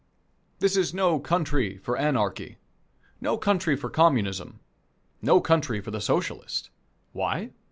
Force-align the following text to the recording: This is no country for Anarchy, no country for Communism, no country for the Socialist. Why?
This 0.57 0.75
is 0.75 0.95
no 0.95 1.19
country 1.19 1.77
for 1.77 1.95
Anarchy, 1.95 2.57
no 3.21 3.37
country 3.37 3.75
for 3.75 3.87
Communism, 3.87 4.59
no 5.21 5.39
country 5.39 5.79
for 5.79 5.91
the 5.91 6.01
Socialist. 6.01 6.71
Why? 7.13 7.51